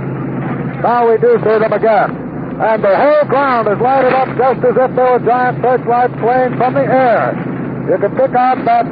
Now 0.83 1.09
we 1.09 1.17
do 1.23 1.39
see 1.39 1.57
them 1.63 1.71
again. 1.71 2.22
And 2.53 2.83
the 2.83 2.95
whole 2.95 3.25
ground 3.25 3.67
is 3.67 3.79
lighted 3.81 4.13
up 4.13 4.29
just 4.37 4.59
as 4.61 4.75
if 4.77 4.89
there 4.95 5.09
were 5.17 5.23
giant 5.25 5.57
searchlights 5.63 6.13
playing 6.21 6.53
from 6.57 6.73
the 6.73 6.85
air. 6.85 7.33
You 7.89 7.97
can 7.97 8.13
pick 8.13 8.33
out 8.37 8.61
that 8.65 8.85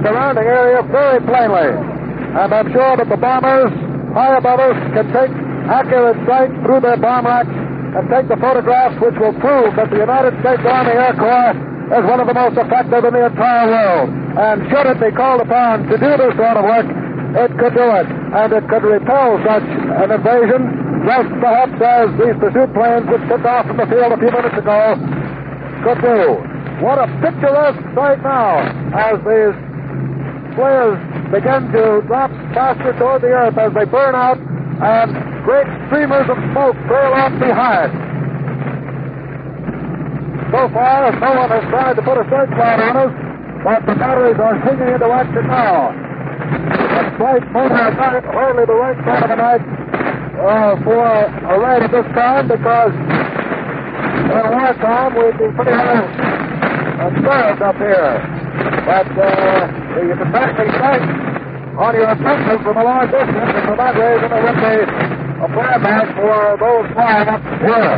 surrounding 0.00 0.48
area 0.48 0.80
very 0.88 1.20
plainly. 1.28 1.70
And 2.40 2.48
I'm 2.48 2.72
sure 2.72 2.96
that 2.96 3.08
the 3.08 3.20
bombers 3.20 3.70
high 4.16 4.38
above 4.38 4.60
us 4.60 4.78
can 4.96 5.06
take 5.12 5.32
accurate 5.68 6.18
sight 6.26 6.50
through 6.64 6.80
their 6.80 6.96
bomb 6.96 7.26
racks 7.26 7.52
and 7.52 8.08
take 8.08 8.26
the 8.26 8.38
photographs 8.40 8.96
which 9.02 9.18
will 9.20 9.34
prove 9.38 9.76
that 9.76 9.90
the 9.90 10.00
United 10.00 10.34
States 10.40 10.62
Army 10.64 10.96
Air 10.96 11.14
Corps 11.18 11.54
is 11.90 12.04
one 12.06 12.20
of 12.22 12.26
the 12.26 12.34
most 12.34 12.56
effective 12.56 13.04
in 13.04 13.12
the 13.12 13.26
entire 13.26 13.66
world. 13.66 14.08
And 14.38 14.56
should 14.70 14.86
it 14.86 14.98
be 15.02 15.10
called 15.10 15.42
upon 15.42 15.90
to 15.90 15.94
do 15.98 16.10
this 16.16 16.32
sort 16.38 16.56
of 16.56 16.64
work, 16.64 16.86
it 16.86 17.50
could 17.58 17.74
do 17.74 17.86
it. 17.98 18.06
And 18.06 18.48
it 18.54 18.64
could 18.70 18.82
repel 18.86 19.42
such 19.42 19.66
an 19.66 20.08
invasion, 20.10 20.79
just 21.04 21.28
perhaps 21.40 21.76
as 21.80 22.08
these 22.20 22.36
pursuit 22.36 22.70
planes 22.76 23.06
which 23.08 23.24
took 23.28 23.44
off 23.44 23.66
from 23.66 23.76
the 23.76 23.88
field 23.88 24.12
a 24.12 24.18
few 24.20 24.30
minutes 24.30 24.58
ago 24.58 24.96
could 25.84 26.00
do. 26.04 26.20
What 26.84 27.00
a 27.00 27.08
picturesque 27.24 27.84
sight 27.96 28.20
now 28.20 28.60
as 28.92 29.16
these 29.24 29.56
flares 30.56 31.00
begin 31.32 31.72
to 31.72 32.04
drop 32.04 32.30
faster 32.52 32.92
toward 32.98 33.22
the 33.22 33.32
earth 33.32 33.56
as 33.56 33.72
they 33.72 33.84
burn 33.84 34.14
out 34.14 34.36
and 34.36 35.08
great 35.44 35.68
streamers 35.88 36.28
of 36.28 36.36
smoke 36.52 36.76
trail 36.88 37.12
off 37.16 37.32
behind. 37.40 37.92
So 40.52 40.68
far, 40.74 41.12
no 41.16 41.30
one 41.32 41.50
has 41.50 41.64
tried 41.70 41.94
to 41.96 42.02
put 42.02 42.18
a 42.18 42.24
searchlight 42.28 42.80
on 42.80 42.96
us, 42.96 43.12
but 43.64 43.86
the 43.86 43.94
batteries 43.94 44.40
are 44.40 44.56
swinging 44.66 44.94
into 44.94 45.06
action 45.06 45.46
now. 45.46 45.94
A 45.96 47.02
slight 47.16 47.44
motor 47.52 47.88
attack, 47.88 48.24
hardly 48.24 48.66
the 48.66 48.74
right 48.74 48.98
time 49.04 49.22
of 49.22 49.30
the 49.30 49.36
night 49.36 49.79
uh, 50.40 50.72
for 50.84 51.04
a 51.04 51.54
raid 51.60 51.82
at 51.84 51.92
this 51.92 52.08
time 52.16 52.48
because 52.48 52.92
in 52.96 54.44
wartime 54.56 55.12
we'd 55.12 55.36
be 55.36 55.48
pretty 55.52 55.76
hard 55.76 56.08
observed 57.00 57.62
up 57.62 57.76
here. 57.76 58.12
But 58.84 59.08
uh, 59.16 60.00
you 60.00 60.14
can 60.16 60.28
practically 60.32 60.72
sight 60.80 61.04
on 61.76 61.92
your 61.96 62.08
attention 62.12 62.56
from 62.64 62.76
a 62.76 62.84
long 62.84 63.06
distance, 63.08 63.52
and 63.56 63.64
for 63.68 63.76
that 63.76 63.94
reason 63.96 64.28
it 64.28 64.42
would 64.44 64.60
be 64.60 64.76
a 65.40 65.78
match 65.80 66.10
for 66.16 66.36
those 66.60 66.86
flying 66.92 67.28
up 67.28 67.40
here. 67.60 67.96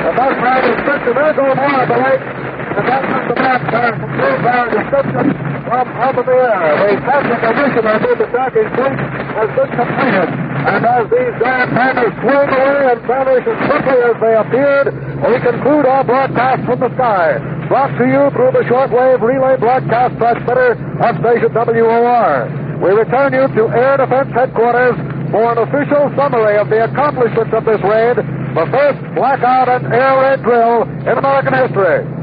The 0.00 0.10
bus 0.14 0.34
ride 0.42 0.64
is 0.70 0.78
picture, 0.86 1.14
there 1.14 1.34
go 1.34 1.46
more 1.54 1.82
of 1.82 1.88
the 1.90 1.98
lake, 1.98 2.22
and 2.22 2.84
that's 2.86 3.08
not 3.10 3.24
the 3.26 3.36
map 3.38 3.62
there 3.70 3.92
from 3.98 4.10
prove 4.14 4.42
our 4.46 4.66
description 4.70 5.26
from 5.66 5.86
up 5.86 6.16
in 6.18 6.24
the 6.26 6.34
air. 6.34 6.70
The 6.82 7.00
passing 7.02 7.42
addition 7.50 7.84
of 7.86 8.18
the 8.18 8.26
Saki 8.30 8.62
fleet 8.74 9.19
has 9.36 9.50
been 9.54 9.70
completed, 9.74 10.28
and 10.30 10.82
as 10.82 11.04
these 11.10 11.34
giant 11.40 11.70
hammers 11.72 12.14
swing 12.20 12.48
away 12.50 12.80
and 12.94 13.00
vanish 13.06 13.44
as 13.46 13.58
quickly 13.66 13.98
as 14.04 14.16
they 14.20 14.34
appeared, 14.34 14.86
we 15.24 15.34
conclude 15.40 15.84
our 15.86 16.04
broadcast 16.04 16.60
from 16.66 16.78
the 16.80 16.90
sky. 16.96 17.38
Brought 17.70 17.94
to 17.98 18.06
you 18.06 18.22
through 18.34 18.52
the 18.56 18.64
shortwave 18.66 19.22
relay 19.22 19.54
broadcast 19.56 20.18
transmitter 20.18 20.74
of 20.74 21.12
station 21.22 21.50
WOR. 21.54 22.50
We 22.82 22.90
return 22.96 23.30
you 23.36 23.46
to 23.46 23.62
Air 23.70 24.00
Defense 24.00 24.32
Headquarters 24.34 24.96
for 25.30 25.54
an 25.54 25.58
official 25.62 26.10
summary 26.18 26.58
of 26.58 26.66
the 26.68 26.82
accomplishments 26.90 27.52
of 27.54 27.62
this 27.64 27.78
raid, 27.86 28.18
the 28.18 28.66
first 28.74 28.98
blackout 29.14 29.68
and 29.68 29.86
air 29.92 30.14
raid 30.18 30.42
drill 30.42 30.82
in 30.82 31.14
American 31.14 31.54
history. 31.54 32.20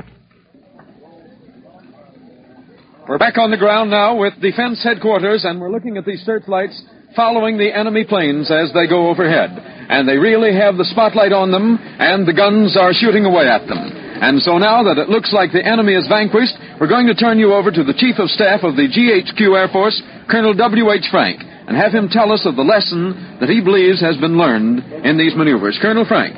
We're 3.07 3.17
back 3.17 3.37
on 3.37 3.51
the 3.51 3.57
ground 3.57 3.89
now 3.89 4.17
with 4.17 4.33
Defense 4.41 4.83
Headquarters, 4.83 5.45
and 5.45 5.61
we're 5.61 5.71
looking 5.71 5.95
at 5.95 6.03
these 6.03 6.19
searchlights 6.25 6.75
following 7.17 7.57
the 7.57 7.73
enemy 7.73 8.05
planes 8.05 8.53
as 8.53 8.69
they 8.77 8.85
go 8.85 9.09
overhead. 9.09 9.49
And 9.89 10.07
they 10.07 10.21
really 10.21 10.53
have 10.53 10.77
the 10.77 10.85
spotlight 10.85 11.33
on 11.33 11.49
them, 11.49 11.81
and 11.81 12.29
the 12.29 12.37
guns 12.37 12.77
are 12.77 12.93
shooting 12.93 13.25
away 13.25 13.49
at 13.49 13.65
them. 13.65 13.81
And 14.21 14.37
so 14.41 14.61
now 14.61 14.85
that 14.85 15.01
it 15.01 15.09
looks 15.09 15.33
like 15.33 15.49
the 15.49 15.65
enemy 15.65 15.97
is 15.97 16.05
vanquished, 16.05 16.53
we're 16.77 16.91
going 16.91 17.09
to 17.09 17.17
turn 17.17 17.41
you 17.41 17.57
over 17.57 17.73
to 17.73 17.83
the 17.83 17.97
Chief 17.97 18.21
of 18.21 18.29
Staff 18.29 18.61
of 18.61 18.77
the 18.77 18.85
GHQ 18.85 19.41
Air 19.57 19.69
Force, 19.73 19.97
Colonel 20.29 20.53
W.H. 20.53 21.09
Frank, 21.09 21.41
and 21.41 21.73
have 21.73 21.93
him 21.93 22.09
tell 22.09 22.31
us 22.31 22.45
of 22.45 22.55
the 22.55 22.65
lesson 22.65 23.37
that 23.41 23.49
he 23.49 23.61
believes 23.61 24.01
has 24.01 24.17
been 24.17 24.37
learned 24.37 24.85
in 25.05 25.17
these 25.17 25.33
maneuvers. 25.33 25.77
Colonel 25.81 26.05
Frank. 26.05 26.37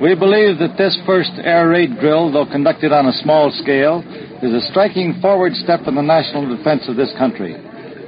We 0.00 0.16
believe 0.16 0.56
that 0.64 0.80
this 0.80 0.96
first 1.04 1.32
air 1.44 1.68
raid 1.68 2.00
drill, 2.00 2.32
though 2.32 2.48
conducted 2.48 2.88
on 2.88 3.04
a 3.04 3.20
small 3.20 3.52
scale, 3.52 4.00
is 4.40 4.56
a 4.56 4.64
striking 4.72 5.20
forward 5.20 5.52
step 5.60 5.84
in 5.84 5.94
the 5.94 6.00
national 6.00 6.48
defense 6.56 6.88
of 6.88 6.96
this 6.96 7.12
country. 7.20 7.52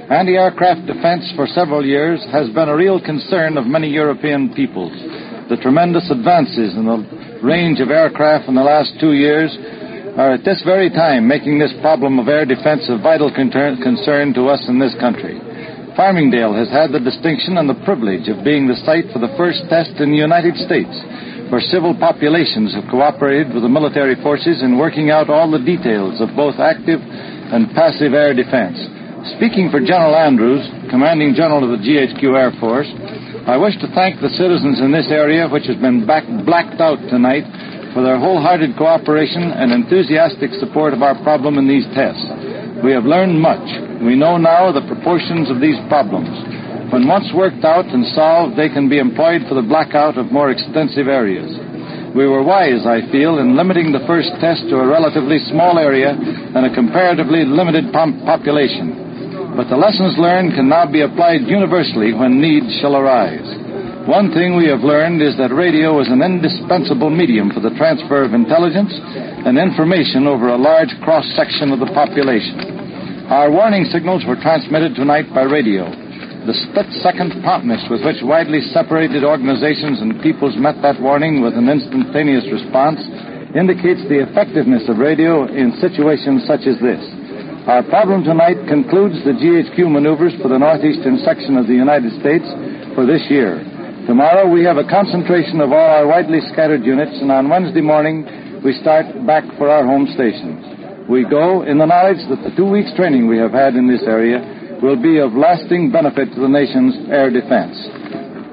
Anti-aircraft 0.09 0.83
defense 0.85 1.31
for 1.35 1.47
several 1.47 1.85
years 1.85 2.19
has 2.31 2.49
been 2.51 2.67
a 2.67 2.75
real 2.75 2.99
concern 2.99 3.55
of 3.55 3.65
many 3.65 3.87
European 3.87 4.53
peoples. 4.53 4.91
The 5.47 5.55
tremendous 5.63 6.11
advances 6.11 6.75
in 6.75 6.83
the 6.83 7.39
range 7.39 7.79
of 7.79 7.87
aircraft 7.87 8.49
in 8.51 8.55
the 8.55 8.67
last 8.67 8.91
two 8.99 9.13
years 9.13 9.55
are 10.19 10.35
at 10.35 10.43
this 10.43 10.61
very 10.67 10.91
time 10.91 11.27
making 11.27 11.57
this 11.57 11.71
problem 11.79 12.19
of 12.19 12.27
air 12.27 12.43
defense 12.45 12.83
a 12.91 12.99
vital 12.99 13.31
concern 13.31 14.33
to 14.35 14.51
us 14.51 14.59
in 14.67 14.77
this 14.77 14.93
country. 14.99 15.39
Farmingdale 15.95 16.51
has 16.51 16.67
had 16.67 16.91
the 16.91 16.99
distinction 16.99 17.55
and 17.55 17.69
the 17.69 17.79
privilege 17.87 18.27
of 18.27 18.43
being 18.43 18.67
the 18.67 18.79
site 18.83 19.07
for 19.13 19.23
the 19.23 19.31
first 19.39 19.63
test 19.71 20.03
in 20.03 20.11
the 20.11 20.19
United 20.19 20.59
States 20.59 20.91
where 21.47 21.61
civil 21.71 21.95
populations 21.95 22.73
have 22.73 22.89
cooperated 22.89 23.53
with 23.53 23.63
the 23.63 23.69
military 23.69 24.19
forces 24.19 24.63
in 24.63 24.75
working 24.75 25.11
out 25.11 25.29
all 25.29 25.49
the 25.51 25.61
details 25.61 26.19
of 26.19 26.35
both 26.35 26.57
active 26.59 26.99
and 26.99 27.71
passive 27.77 28.11
air 28.11 28.33
defense. 28.33 28.81
Speaking 29.23 29.71
for 29.71 29.79
General 29.79 30.19
Andrews, 30.19 30.67
Commanding 30.91 31.31
General 31.31 31.63
of 31.63 31.71
the 31.71 31.79
GHQ 31.79 32.35
Air 32.35 32.51
Force, 32.59 32.91
I 33.47 33.55
wish 33.55 33.71
to 33.79 33.87
thank 33.95 34.19
the 34.19 34.27
citizens 34.35 34.83
in 34.83 34.91
this 34.91 35.07
area, 35.07 35.47
which 35.47 35.63
has 35.71 35.79
been 35.79 36.03
back, 36.03 36.27
blacked 36.43 36.83
out 36.83 36.99
tonight, 37.07 37.47
for 37.95 38.03
their 38.03 38.19
wholehearted 38.19 38.75
cooperation 38.75 39.55
and 39.55 39.71
enthusiastic 39.71 40.51
support 40.59 40.91
of 40.91 40.99
our 40.99 41.15
problem 41.23 41.55
in 41.55 41.71
these 41.71 41.87
tests. 41.95 42.19
We 42.83 42.91
have 42.91 43.07
learned 43.07 43.39
much. 43.39 43.63
We 44.03 44.19
know 44.19 44.35
now 44.35 44.75
the 44.75 44.83
proportions 44.91 45.47
of 45.47 45.63
these 45.63 45.79
problems. 45.87 46.27
When 46.91 47.07
once 47.07 47.31
worked 47.31 47.63
out 47.63 47.87
and 47.87 48.03
solved, 48.11 48.59
they 48.59 48.67
can 48.67 48.91
be 48.91 48.99
employed 48.99 49.47
for 49.47 49.55
the 49.55 49.63
blackout 49.63 50.19
of 50.19 50.35
more 50.35 50.51
extensive 50.51 51.07
areas. 51.07 51.47
We 52.11 52.27
were 52.27 52.43
wise, 52.43 52.83
I 52.83 53.07
feel, 53.07 53.39
in 53.39 53.55
limiting 53.55 53.95
the 53.95 54.03
first 54.05 54.35
test 54.43 54.67
to 54.67 54.83
a 54.83 54.85
relatively 54.85 55.39
small 55.47 55.79
area 55.79 56.11
and 56.11 56.67
a 56.67 56.75
comparatively 56.75 57.47
limited 57.47 57.87
population. 57.95 59.12
But 59.53 59.69
the 59.69 59.77
lessons 59.77 60.17
learned 60.17 60.57
can 60.57 60.67
now 60.67 60.89
be 60.89 61.05
applied 61.05 61.45
universally 61.45 62.09
when 62.09 62.41
needs 62.41 62.73
shall 62.81 62.97
arise. 62.97 63.45
One 64.09 64.33
thing 64.33 64.57
we 64.57 64.67
have 64.67 64.81
learned 64.81 65.21
is 65.21 65.37
that 65.37 65.53
radio 65.53 66.01
is 66.01 66.09
an 66.09 66.25
indispensable 66.25 67.13
medium 67.13 67.53
for 67.53 67.61
the 67.61 67.71
transfer 67.77 68.25
of 68.25 68.33
intelligence 68.33 68.91
and 69.45 69.55
information 69.55 70.25
over 70.25 70.49
a 70.49 70.57
large 70.57 70.91
cross 71.05 71.23
section 71.37 71.71
of 71.71 71.79
the 71.79 71.93
population. 71.93 73.29
Our 73.29 73.53
warning 73.53 73.85
signals 73.93 74.25
were 74.25 74.41
transmitted 74.41 74.97
tonight 74.97 75.29
by 75.31 75.45
radio. 75.45 75.85
The 76.43 76.57
split 76.67 76.89
second 76.99 77.39
promptness 77.45 77.85
with 77.93 78.03
which 78.03 78.25
widely 78.25 78.59
separated 78.73 79.23
organizations 79.23 80.01
and 80.01 80.19
peoples 80.19 80.57
met 80.57 80.81
that 80.81 80.99
warning 80.99 81.45
with 81.45 81.53
an 81.53 81.69
instantaneous 81.69 82.43
response 82.51 82.99
indicates 83.55 84.01
the 84.09 84.19
effectiveness 84.19 84.89
of 84.89 84.97
radio 84.97 85.45
in 85.45 85.77
situations 85.79 86.43
such 86.49 86.65
as 86.65 86.75
this. 86.81 86.99
Our 87.63 87.79
problem 87.87 88.27
tonight 88.27 88.59
concludes 88.67 89.23
the 89.23 89.31
GHQ 89.31 89.87
maneuvers 89.87 90.35
for 90.43 90.51
the 90.51 90.59
northeastern 90.59 91.15
section 91.23 91.55
of 91.55 91.63
the 91.63 91.79
United 91.79 92.11
States 92.19 92.43
for 92.91 93.07
this 93.07 93.23
year. 93.31 93.63
Tomorrow 94.03 94.51
we 94.51 94.67
have 94.67 94.75
a 94.75 94.83
concentration 94.83 95.63
of 95.63 95.71
all 95.71 95.79
our 95.79 96.03
widely 96.03 96.43
scattered 96.51 96.83
units, 96.83 97.15
and 97.23 97.31
on 97.31 97.47
Wednesday 97.47 97.79
morning 97.79 98.27
we 98.67 98.75
start 98.83 99.07
back 99.23 99.47
for 99.55 99.71
our 99.71 99.87
home 99.87 100.11
stations. 100.11 101.07
We 101.07 101.23
go 101.23 101.63
in 101.63 101.79
the 101.79 101.87
knowledge 101.87 102.19
that 102.27 102.43
the 102.43 102.51
two 102.51 102.67
weeks 102.67 102.91
training 102.99 103.31
we 103.31 103.39
have 103.39 103.55
had 103.55 103.79
in 103.79 103.87
this 103.87 104.03
area 104.03 104.43
will 104.83 104.99
be 104.99 105.23
of 105.23 105.31
lasting 105.31 105.87
benefit 105.87 106.35
to 106.35 106.43
the 106.43 106.51
nation's 106.51 107.07
air 107.15 107.31
defense. 107.31 107.79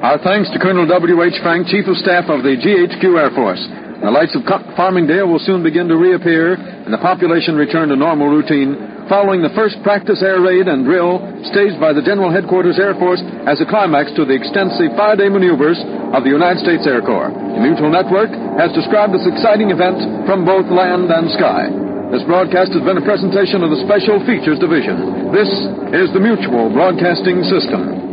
Our 0.06 0.22
thanks 0.22 0.54
to 0.54 0.62
Colonel 0.62 0.86
W.H. 0.86 1.42
Frank, 1.42 1.66
Chief 1.66 1.82
of 1.90 1.98
Staff 1.98 2.30
of 2.30 2.46
the 2.46 2.54
GHQ 2.54 3.02
Air 3.18 3.34
Force. 3.34 3.66
The 4.06 4.08
lights 4.08 4.38
of 4.38 4.46
Farmingdale 4.78 5.26
will 5.26 5.42
soon 5.42 5.66
begin 5.66 5.90
to 5.90 5.98
reappear 5.98 6.54
and 6.54 6.94
the 6.94 7.02
population 7.02 7.58
return 7.58 7.90
to 7.90 7.96
normal 7.98 8.30
routine 8.30 8.89
following 9.10 9.42
the 9.42 9.50
first 9.58 9.74
practice 9.82 10.22
air 10.22 10.38
raid 10.38 10.70
and 10.70 10.86
drill 10.86 11.18
staged 11.50 11.82
by 11.82 11.90
the 11.90 11.98
General 11.98 12.30
Headquarters 12.30 12.78
Air 12.78 12.94
Force 12.94 13.18
as 13.42 13.58
a 13.58 13.66
climax 13.66 14.14
to 14.14 14.22
the 14.22 14.38
extensive 14.38 14.94
five-day 14.94 15.26
maneuvers 15.26 15.82
of 16.14 16.22
the 16.22 16.30
United 16.30 16.62
States 16.62 16.86
Air 16.86 17.02
Corps. 17.02 17.34
The 17.34 17.58
Mutual 17.58 17.90
Network 17.90 18.30
has 18.54 18.70
described 18.70 19.10
this 19.10 19.26
exciting 19.26 19.74
event 19.74 19.98
from 20.30 20.46
both 20.46 20.70
land 20.70 21.10
and 21.10 21.26
sky. 21.34 21.66
This 22.14 22.22
broadcast 22.22 22.70
has 22.70 22.86
been 22.86 23.02
a 23.02 23.06
presentation 23.06 23.66
of 23.66 23.74
the 23.74 23.82
Special 23.82 24.22
Features 24.22 24.62
Division. 24.62 25.34
This 25.34 25.50
is 25.90 26.14
the 26.14 26.22
Mutual 26.22 26.70
Broadcasting 26.70 27.42
System. 27.50 28.09